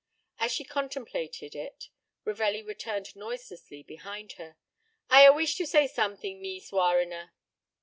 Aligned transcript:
As 0.39 0.51
she 0.51 0.63
contemplated 0.63 1.53
it, 1.53 1.89
Ravelli 2.25 2.63
returned 2.63 3.15
noiselessly 3.15 3.83
behind 3.83 4.31
her. 4.31 4.55
"I 5.11 5.25
a 5.25 5.31
wish 5.31 5.55
to 5.57 5.67
say 5.67 5.85
something, 5.85 6.41
Mees 6.41 6.71
Warriner." 6.71 7.35